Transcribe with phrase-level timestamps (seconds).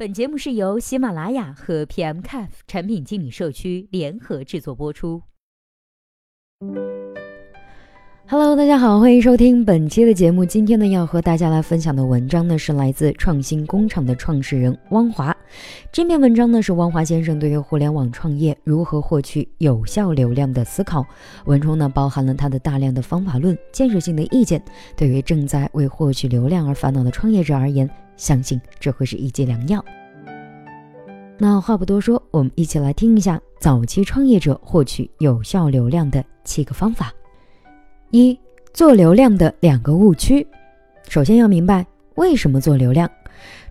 [0.00, 5.20] 本节目是由喜马拉雅和 PMCAF 产品经理社区联合制作播出。
[8.26, 10.42] Hello，大家好，欢迎收听本期的节目。
[10.42, 15.36] 今天呢，要和大家来分享的文章呢，是来自创新工厂的创始人汪华。
[15.92, 21.04] 这篇文章呢，是汪华先生对于互联网创业如何获取有效流量的思考。
[21.44, 24.62] 文中呢，包含了他的大量的方法论、建设性的意见。
[24.96, 27.86] 对于正在为获取流量而烦恼的创业者而言，
[28.20, 29.82] 相信这会是一剂良药。
[31.38, 37.10] 那话不多说，我们一起来听一下早期创业者获取有效流量的七个方法。
[38.10, 38.38] 一
[38.74, 40.46] 做流量的两个误区，
[41.08, 43.10] 首先要明白为什么做流量。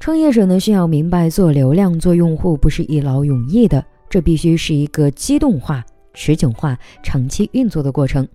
[0.00, 8.26] 创业者呢需要明白，做流量、做用户不是一劳永逸的，这必须是一个机动化、持久化、长期运作的过程。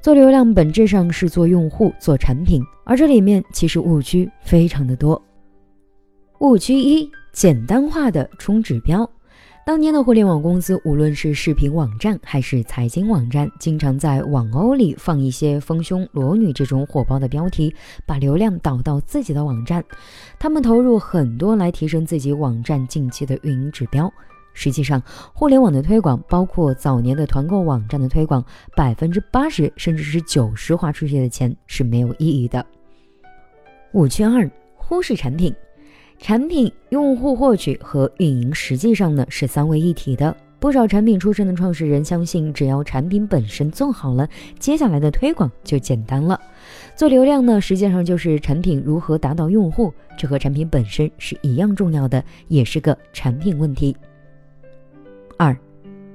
[0.00, 5.20] 做流量本质上是做用户、做产品，而这里面其实误区非常的多。
[6.40, 9.08] 误区一：简单化的冲指标。
[9.64, 19.82] 当年的互联网公司，无论是视频网站还是财经网站，经常在网欧里放一些丰胸裸女这种火爆的标题，把流量导到自己的网站。
[20.38, 24.12] 他们投入很多来提升自己网站近期的运营指标。
[24.52, 28.44] 实际上，互联网的推广，包括早年的团购网站的推广，
[28.76, 32.64] 百分之八十甚至是九十花出去的钱是没有意义的。
[33.94, 35.52] 误区二：忽视产品。
[36.18, 40.34] 产品、用户获取和运营实际上呢是三位一体的。
[40.58, 44.26] 不少产品出身的创始人相信，只要产品本身做好了，
[44.58, 46.40] 接下来的推广就简单了。
[46.96, 53.94] 做流量呢，实际上就是产品如何达到用户，这和产品本身是一样重要的，也是个产品问题。
[55.36, 55.54] 二，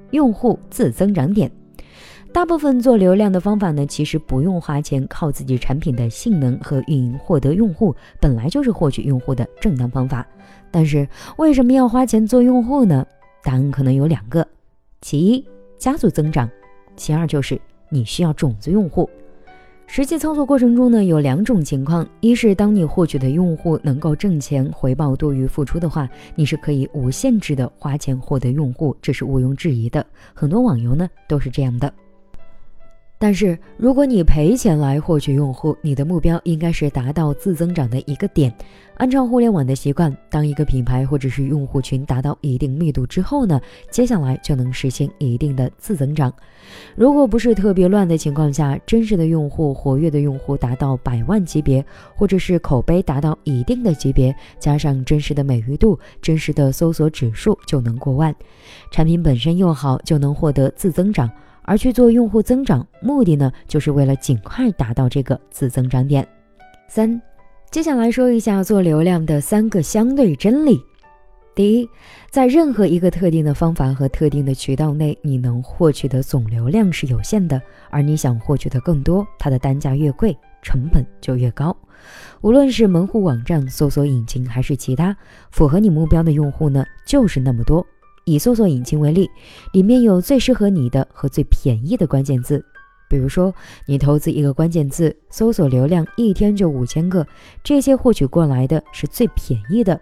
[0.10, 1.50] 用户自增长点。
[2.34, 10.26] 大部分做流量的方法呢，其实不用花钱，靠自己产品的性能和运营获得用户，本来就是获取用户的正当方法。
[10.72, 11.06] 但是
[11.36, 13.06] 为什么要花钱做用户呢？
[13.44, 14.48] 答案可能有两个：
[15.02, 15.46] 其一，
[15.78, 16.48] 加速增长；
[16.96, 17.60] 其二就是
[17.90, 19.10] 你需要种子用户。
[19.86, 30.06] 实际操作过程中呢，有两种情况：一是当你获取的用户能够挣钱，回报多于付出的话，你是可以无限制的花钱获得用户，这是毋庸置疑的。
[30.34, 31.94] 很多网游呢都是这样的。
[33.22, 38.52] 但是，如果你赔钱来获取用户，你的目标应该是达到自增长的一个点。
[38.98, 43.62] 按照互联网的习惯，当一个品牌或者是用户群达到一定密度之后呢，
[43.92, 46.34] 接下来就能实现一定的自增长。
[46.96, 58.36] 如果不是特别乱的情况下，真实的用户、活跃的用户达到百万级别，或者是口碑达到一定的级别，加上真实的美誉度、真实的搜索指数，就能过万。
[58.90, 61.30] 产品本身又好，就能获得自增长。
[61.72, 66.28] 而去做用户增长，目的呢，就是为了尽快达到这个自增长点。
[66.90, 67.22] 三，
[67.70, 70.78] 接下来说一下做流量的三个相对真理。
[71.56, 71.90] 第一，
[72.30, 81.74] 在任何一个特定的方法和特定的渠道内，你能获取的总流量是有限的，而你想获取的更多，它的单价越贵，成本就越高。
[82.42, 85.16] 无论是门户网站、搜索引擎还是其他，
[85.52, 87.88] 符合你目标的用户呢，就是那么多。
[88.26, 89.30] 以搜索引擎为例，
[89.74, 92.64] 里面有最适合你的和最便宜的关键字。
[93.10, 93.54] 比如说，
[93.86, 97.28] 你投资一个关键字，搜索流量一天就五千个，
[97.62, 100.00] 这些获取过来的是最便宜的。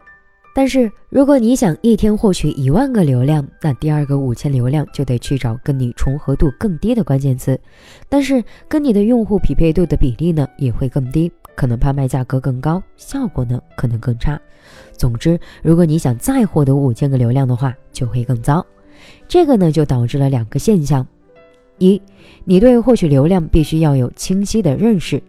[0.53, 7.59] 但是，如果你想一天获取一万个流量，那第二个五千流量就得去找跟你重合度更低的关键词，
[8.09, 11.31] 但是跟你的用户匹配度的比例呢也会更低。
[11.59, 14.39] 可能拍卖价格更高，效果呢可能更差。
[14.93, 18.65] 总之，如果你想再获得五千个流量的话，就会更糟。
[19.27, 21.05] 这个呢就导致了两个现象：
[21.77, 22.01] 一，
[22.45, 25.19] 你对获取流量必须要有清晰的认识；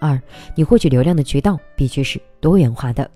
[0.00, 0.18] 二，
[0.54, 3.10] 你获取流量的渠道必须是多元化的。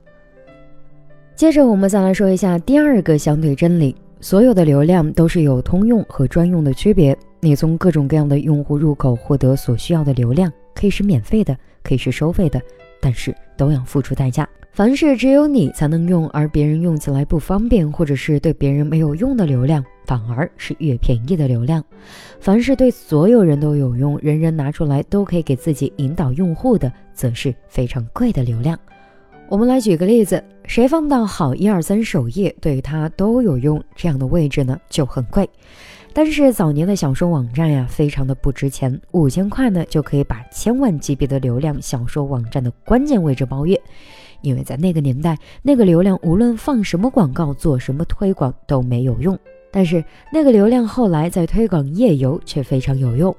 [1.34, 7.16] 接着，我们再来说一下第二个相对真理：所有的流量都是有通用和专用的区别。
[7.40, 11.56] 你从各种各样的用户入口获得所需要的流量，可以是免费的。
[11.82, 12.60] 可以是收费的，
[13.00, 14.48] 但是都要付出代价。
[14.72, 21.84] 凡是只有你才能用，而别人用起来不方便，或者是对别人没有用的流量，反而是越便宜的流量。
[22.40, 28.78] 凡是对所有人都有用，人人拿出来都可以给自己引导用户的，则是非常贵的流量。
[29.46, 35.46] 我们来举个例子，谁放到好一二三首页，对他都有用这样的位置呢，就很贵。
[36.14, 43.80] 但是早年的小说网站呀，非常的不值钱，五千块呢就可以把千万级别的流量小说网站的关键位置包月。
[44.42, 49.38] 因为在那个年代，那个流量无论放什么广告、做什么推广都没有用，
[49.70, 53.34] 但是那个流量后来在推广页游却非常有用。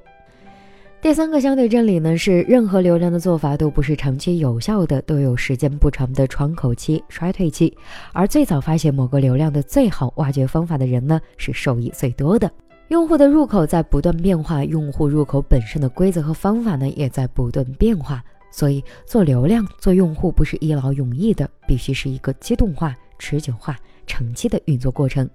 [1.03, 7.75] 第三个相对真理呢是，任何流量的做法都不是长期有效的，都有时间不长的窗口期、衰退期。
[8.13, 12.49] 而最早发现某个流量的最好挖掘方法的人呢，是受益最多的。
[12.87, 18.23] 用户的入口在不断变化，用户入口本身的规则和方法呢，也在不断变化。
[18.49, 23.75] 所以做流量、做用户不是一劳永逸的，必须是一个机动化、持久化。
[24.05, 25.29] 长期的运作过程，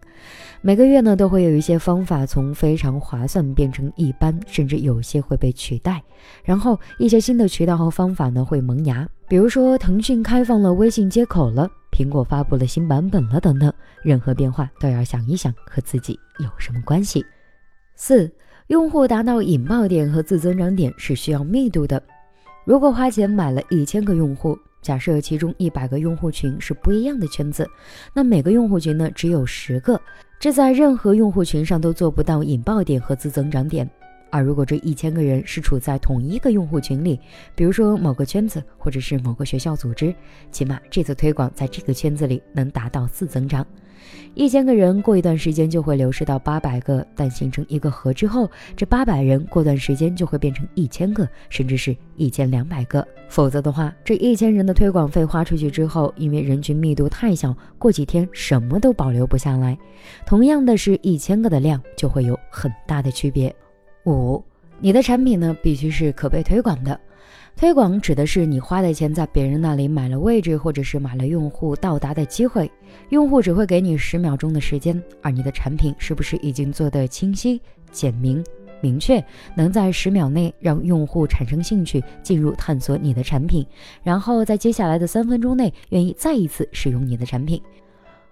[0.61, 6.03] 每个月呢都会有一些方法从非常划算变成一般，甚至有些会被取代。
[6.45, 13.73] 然后一些新的渠道和方法呢会萌芽，比如说腾讯开放了微信接口了，苹果发布了新版本了等等。
[14.03, 17.25] 任何变化都要想一想和自己有什么关系。
[17.97, 18.31] 四，
[18.69, 22.03] 用户达到引爆点和自增长点是需要密度的。
[22.65, 24.59] 如果花钱买了一千个用户。
[24.81, 27.69] 假设其中一百个用户群是不一样的圈子，
[28.15, 30.01] 那每个用户群呢只有十个，
[30.39, 33.89] 这在任何用户群上都做不到引爆点和自增长点。
[34.31, 37.19] 而如果这一千个人是处在同一个用户群里，
[37.55, 40.15] 比如说某个圈子或者是某个学校组织，
[40.51, 43.67] 起码这次推广在这个圈子里能达到自增长。
[44.35, 53.07] 一千个人过一段时间就会流失到八百个，但形成一个核之后，这八百人过段时间就会变成一千个，甚至是一千两百个。
[53.29, 59.77] 否则的话，这一千人的推广费花出去之后，因为人群密度太小，过几天什么都保留不下来。
[60.25, 63.55] 同样的是一千个的量，就会有很大的区别。
[64.07, 64.43] 五，
[64.81, 66.99] 你的产品呢必须是可被推广的。
[67.59, 72.71] 推广指的是你花的钱在别人那里买了位置，或者是买了用户到达的机会。
[73.09, 77.61] 用户只会给你十秒钟的时间，而你的产品是不是已经做得清晰、
[77.91, 78.45] 简明、
[78.81, 79.21] 明确，
[79.57, 83.67] 能在十秒内让用户产生兴趣，进入探索你的产品，
[84.05, 87.61] 然后在接下来的三分钟内愿意再一次使用你的产品。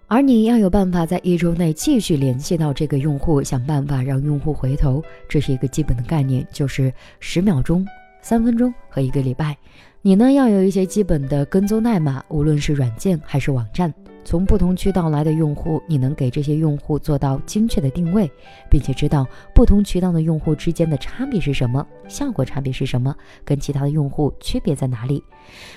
[0.07, 7.85] 而你要有办法在一周内继续联系到这个用户，想办法让用户回头，这是一个基本的概念，就是十秒钟。
[8.27, 9.57] 三分钟和一个礼拜，
[10.03, 13.95] 你呢要有一些基本的跟踪代码，无论是软件还是网站，
[14.25, 18.29] 从不同渠道来的用户，你能给这些用户做到精确的定位，
[18.69, 19.25] 并且知道
[19.55, 23.15] 不同渠道的用户之间的差别是什么，效果差别是什么，
[23.45, 25.23] 跟其他的用户区别在哪里。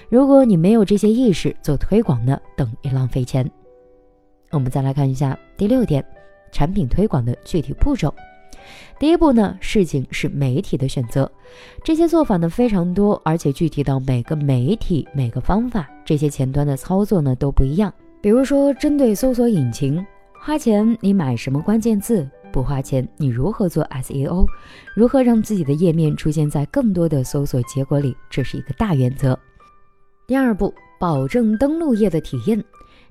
[0.10, 3.48] 如果你没有这些意识，做推广呢等于浪费钱。
[4.50, 6.04] 我们再来看一下第六点，
[6.52, 8.12] 产品推广的具体步骤。
[9.00, 11.32] 第一步呢，事情是媒体的选择，
[11.84, 17.94] 这些做法呢非常多，而且具体到每个媒体、每个方法，这些前端的操作呢都不一样。
[18.22, 20.06] 比如说，针对搜索引擎，
[20.42, 24.46] 花钱你买什么关键字，不花钱你如何做 SEO，
[24.94, 29.40] 如何让自己的页面出现在更多的搜索结果里，这是一个大原则。
[30.28, 32.62] 第二步，保证登录页的体验，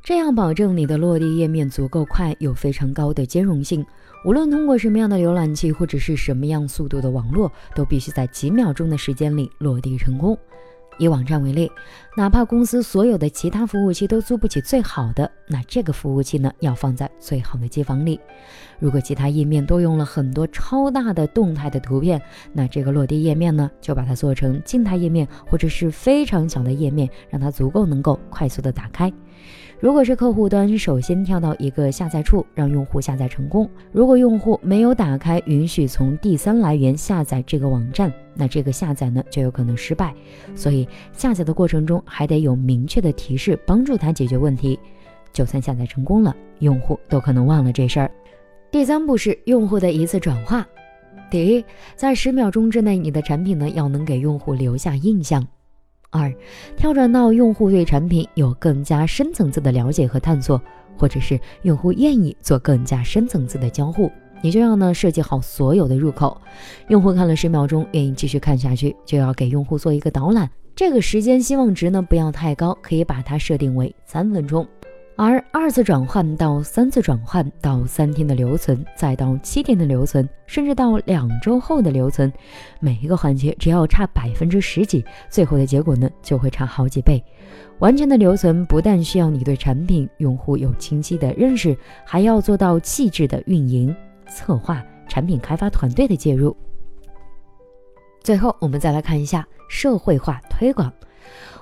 [0.05, 3.85] 这样保证你的落地页面足够快，有非常高的兼容性。
[4.25, 10.37] 无论通过什么样的浏览器或者是什么样速度的网络，都必须在几秒钟的时间里落地成功。
[10.99, 11.71] 以网站为例，
[12.17, 18.19] 哪怕公司所有的其他服务器都租不起最好的，那这个服务器呢，要放在最好的机房里。
[18.81, 22.21] 如果其他页面都用了很多超大的动态的图片，
[22.53, 29.13] 那这个落地页面呢，就把它做成静态页面或者是非常小的页面，让它足够能够快速的打开。
[29.81, 33.71] 如果是客户端，首先跳到一个下载处，让用户下载成功。
[33.93, 40.13] 如果用户没有打开允许从第三来源下载这个网站，那这个下载呢就有可能失败。
[40.57, 44.77] 所以下载的过程中还得有明确的提示帮助他解决问题。
[45.33, 48.11] 就算下载成功了，用户都可能忘了这事儿。
[48.73, 50.67] 第三步是用户的一次转化。
[51.31, 55.47] 第一，在十秒钟之内，你的产品呢要能给用户留下印象。
[56.11, 56.33] 二，
[56.77, 60.61] 跳转到用户对产品有更加深层次的了解和探索，
[60.97, 64.11] 或者是用户愿意做更加深层次的交互，
[64.41, 66.41] 你就要呢设计好所有的入口。
[66.89, 70.49] 用户看了十秒钟，愿意继续看下去，就要给用户做一个导览。
[70.75, 74.67] 这个时间希望值呢不要太高，可以把它设定为三分钟。
[75.21, 82.33] 而二次转换到三次转换到三天的留存，再到七天的留存，甚至到两周后的留存，
[82.79, 87.21] 每一个环节只要差百分之十几，最后的结果呢就会差好几倍。
[87.81, 93.93] 完全的留存不但需要你对产品用户有清晰的认识，还要做到细致的运营
[94.29, 96.57] 策划、产品开发团队的介入。
[98.23, 100.93] 最后，我们再来看一下社会化推广。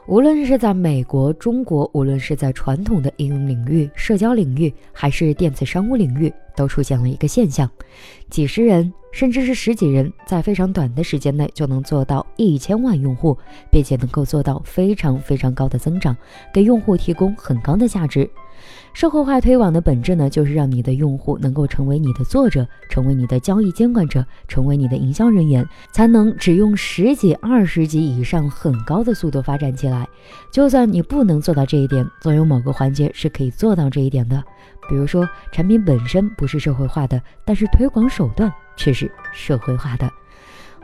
[0.07, 7.69] 无论是在美国、中国，无论是在传统的应用领域、社交领域，还是电子商务领域，都出现了一个现象：
[8.31, 13.37] 几十人，甚至是十几人，在非常短的时间内就能做到一千万用户，
[13.69, 16.17] 并且能够做到非常非常高的增长，
[16.55, 18.31] 给用户提供很高的价值。
[18.93, 30.09] 社会化推广的本质呢，就是让你的用户能够成为你的作者，成为你的交易监管者，成为你的营销人员，才能只用十几、二十级以上很高的速度发展起来。
[30.51, 34.43] 就算你不能做到这一点，总有某个环节是可以做到这一点的。
[34.89, 40.11] 比如说，产品本身不是社会化的，但是推广手段却是社会化的。